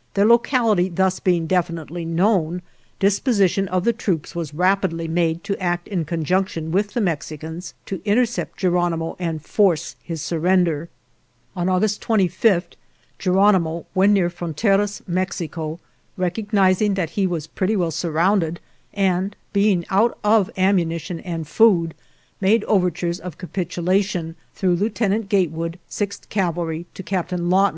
"Their 0.14 0.24
locality 0.26 0.88
thus 0.88 1.20
being 1.20 1.46
definitely 1.46 2.04
known, 2.04 2.62
disposition 2.98 3.68
of 3.68 3.84
the 3.84 3.92
troops 3.92 4.34
was 4.34 4.52
rapidly 4.52 5.06
made 5.06 5.44
to 5.44 5.56
act 5.62 5.86
in 5.86 6.04
conjunction 6.04 6.72
with 6.72 6.92
the 6.94 7.00
Mexi 7.00 7.38
cans 7.38 7.72
to 7.84 8.02
intercept 8.04 8.58
Geronimo 8.58 9.14
and 9.20 9.40
force 9.44 9.94
his 10.02 10.20
surrender." 10.20 10.88
On 11.54 11.68
August 11.68 12.02
25 12.02 12.66
Geronimo, 13.20 13.86
when 13.94 14.12
near 14.12 14.28
Fronteraz, 14.28 15.02
Mexico, 15.06 15.78
recognizing 16.16 16.94
that 16.94 17.10
he 17.10 17.24
was 17.24 17.46
pretty 17.46 17.76
well 17.76 17.92
surrounded, 17.92 18.58
and 18.92 19.36
being 19.52 19.84
out 19.88 20.18
of 20.24 20.50
ammunition 20.56 21.20
and 21.20 21.46
food, 21.46 21.94
made 22.40 22.64
overtures 22.64 23.20
of 23.20 23.38
capitulation, 23.38 24.34
through 24.52 24.74
Lieutenant 24.74 25.28
Gate 25.28 25.52
wood, 25.52 25.78
Sixth 25.88 26.28
Cavalry, 26.28 26.86
to 26.94 27.04
Captain 27.04 27.48
Lawton. 27.48 27.64